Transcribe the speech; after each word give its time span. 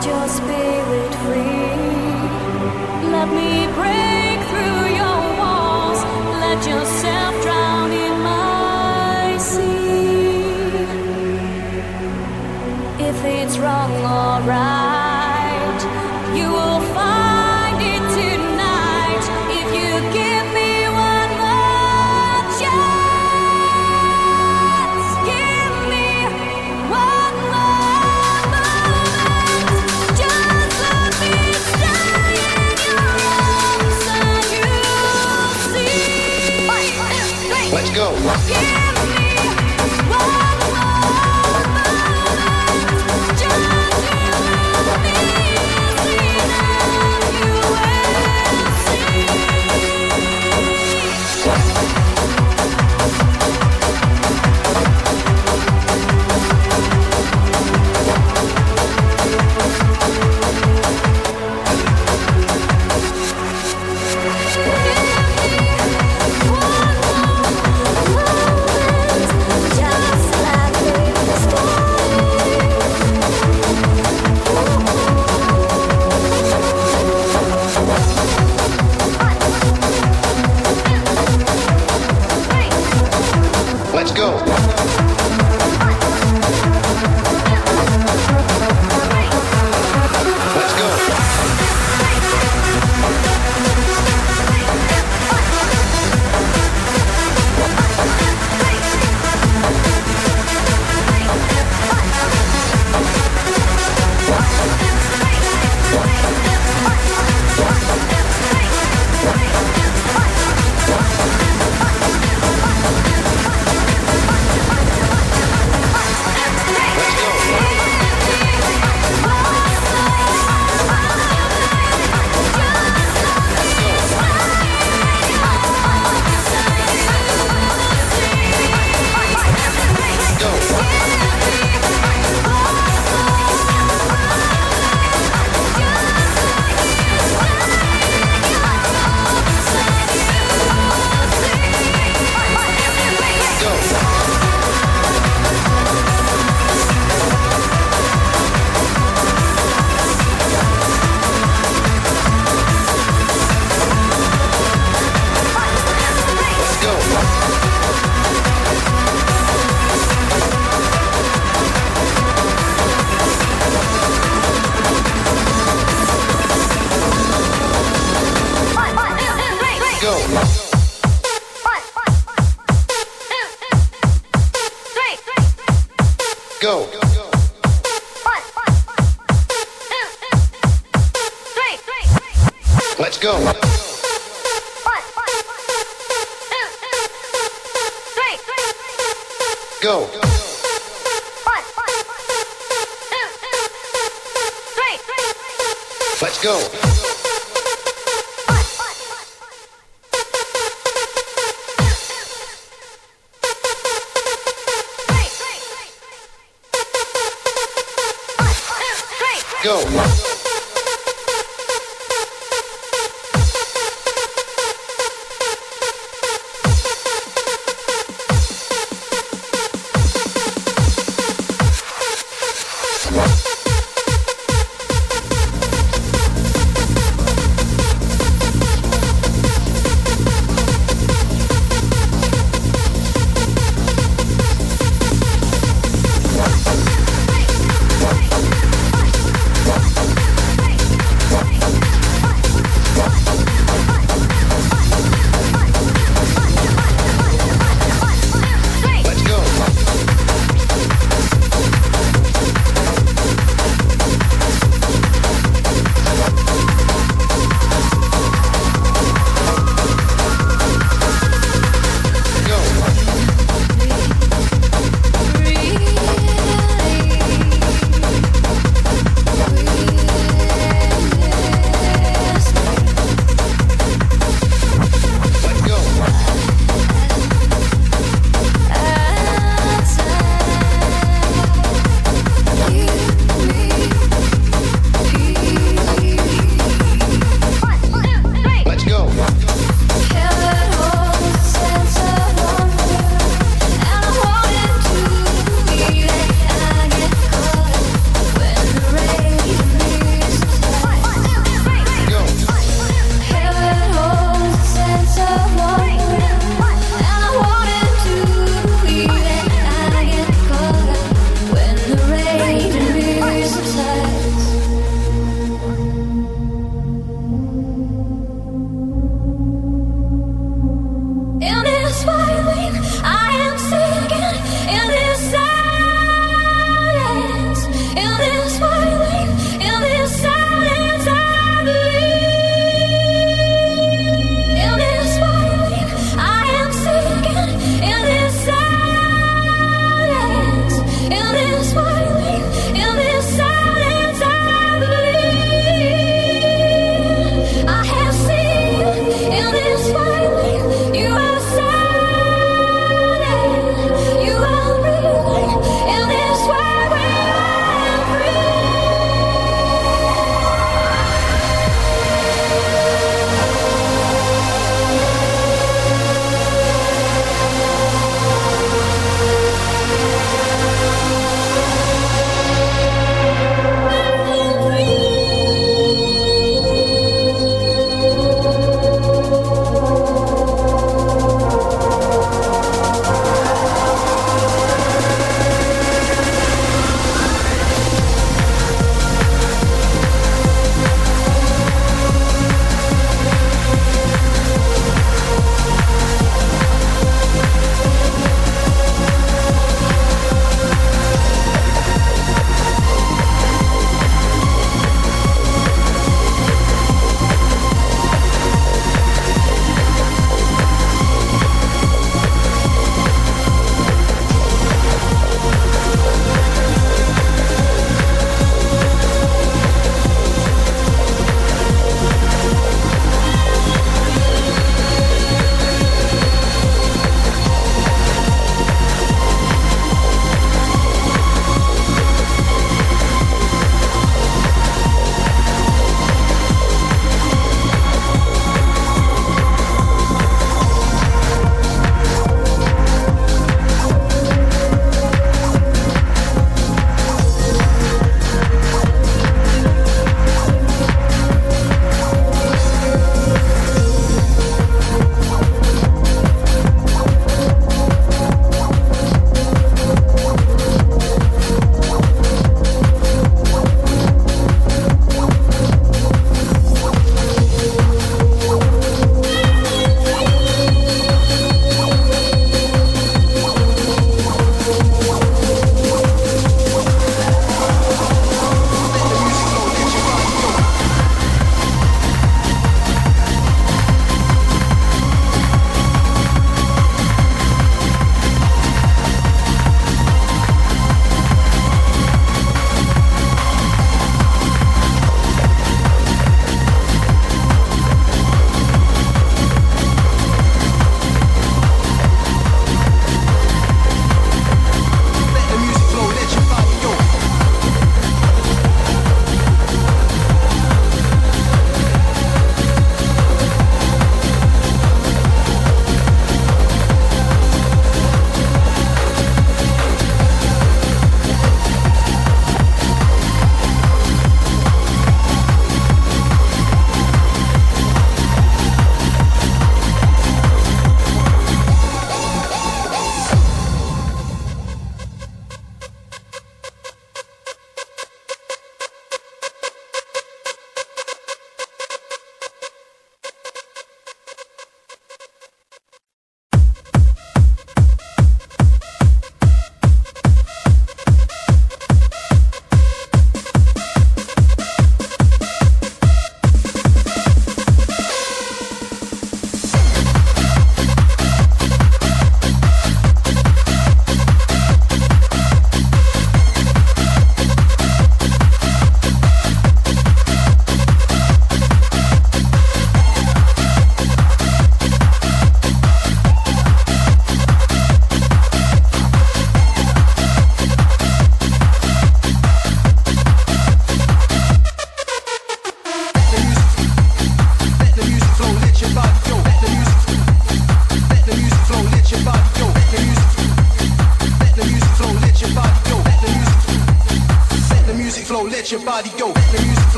Set 0.00 0.06
your 0.06 0.28
spirit 0.28 1.14
free. 1.24 3.10
Let 3.10 3.28
me 3.30 3.66
breathe. 3.74 4.07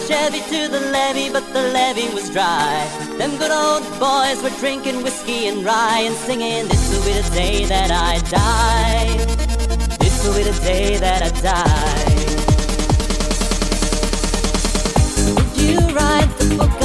Chevy 0.00 0.40
to 0.40 0.68
the 0.68 0.80
levee, 0.90 1.28
but 1.30 1.44
the 1.52 1.60
levee 1.60 2.12
was 2.14 2.30
dry. 2.30 2.88
Them 3.18 3.36
good 3.36 3.50
old 3.50 3.82
boys 4.00 4.42
were 4.42 4.56
drinking 4.58 5.02
whiskey 5.02 5.48
and 5.48 5.62
rye 5.64 6.04
and 6.06 6.14
singing, 6.16 6.66
This 6.68 6.90
will 6.90 7.04
be 7.04 7.12
the 7.12 7.30
day 7.34 7.64
that 7.66 7.90
I 7.90 8.18
die. 8.30 9.16
This 9.98 10.24
will 10.24 10.34
be 10.34 10.44
the 10.44 10.58
day 10.60 10.96
that 10.96 11.22
I 11.22 11.30
die. 11.40 12.22
Did 15.54 15.70
you 15.70 15.80
write 15.94 16.38
the 16.38 16.56
book 16.56 16.81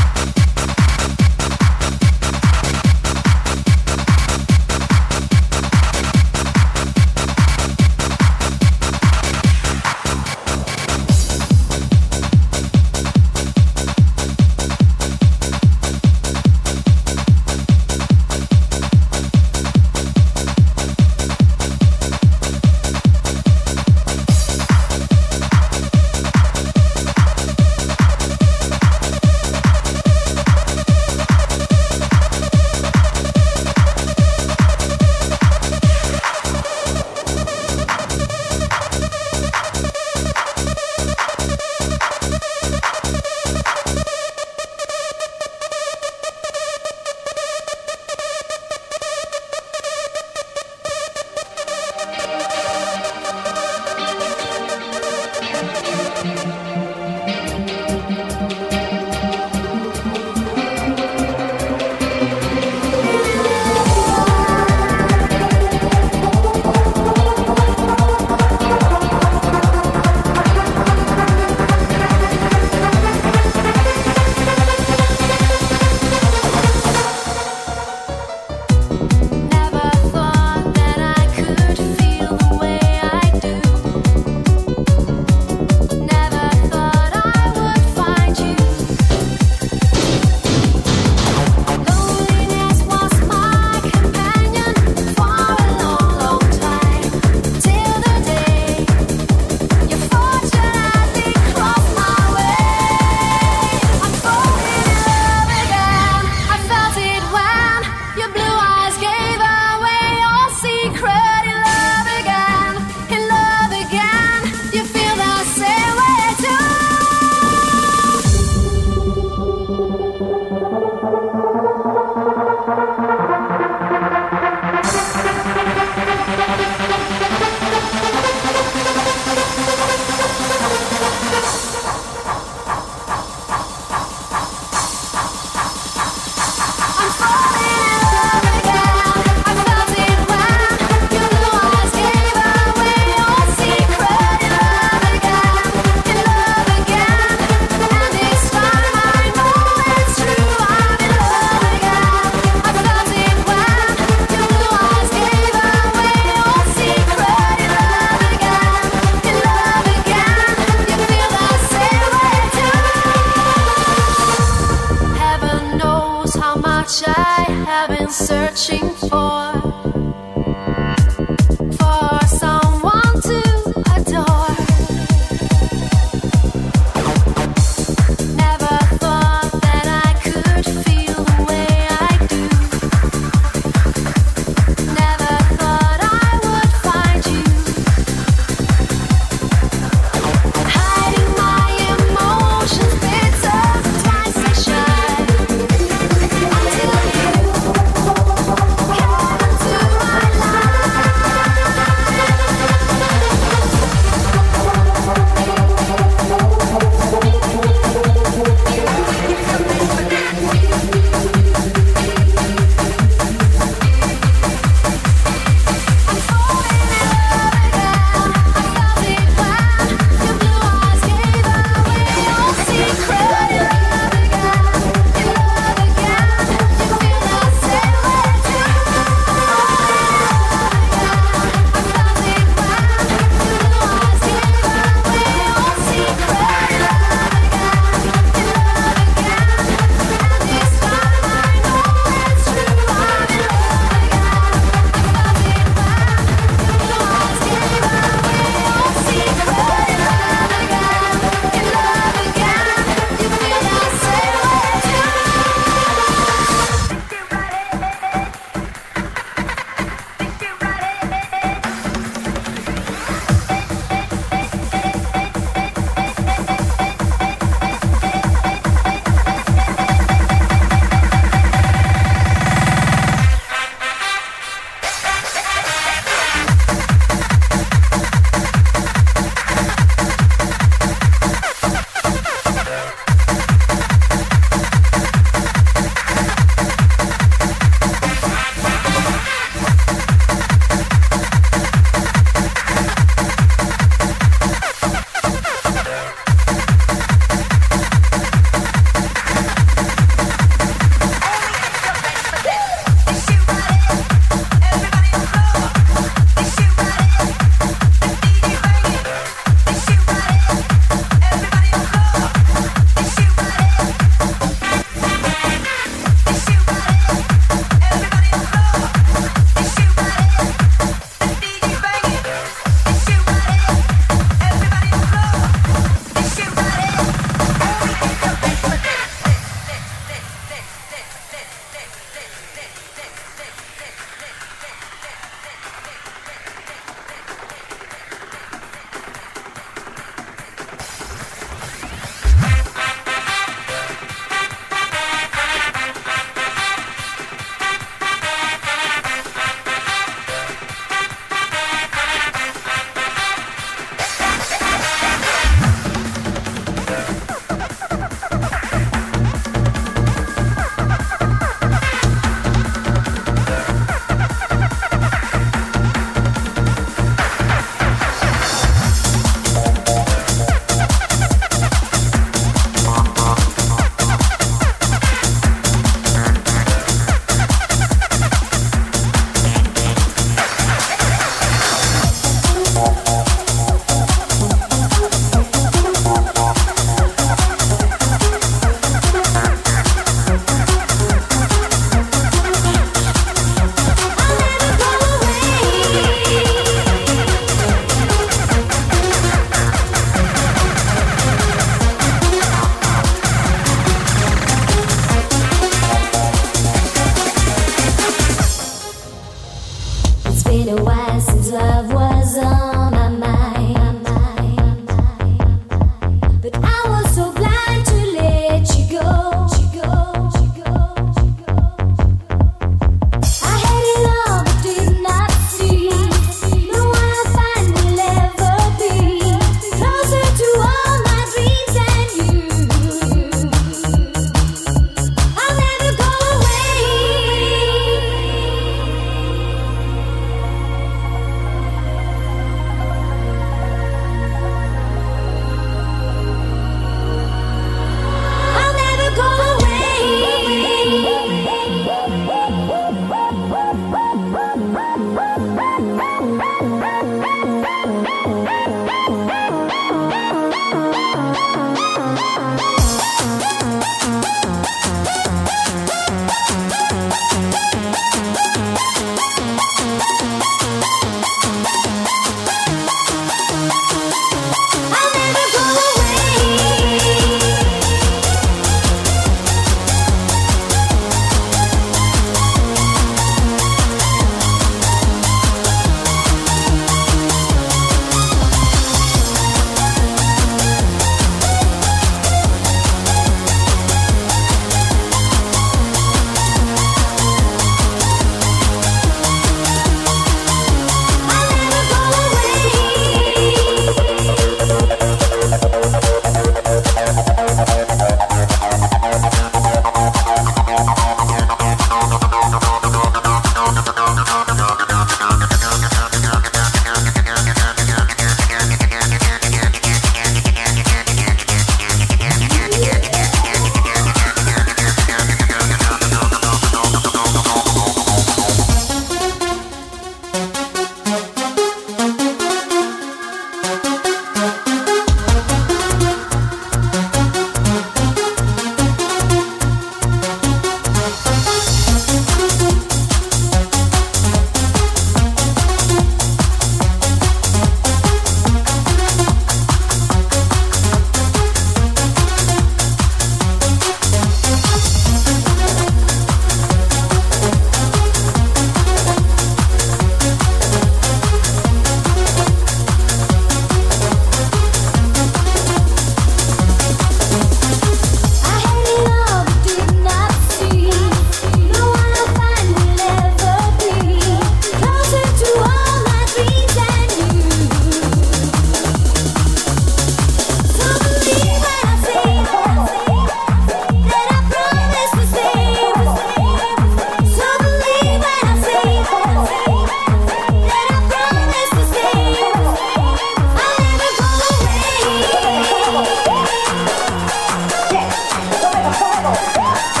Vamos! 598.99 600.00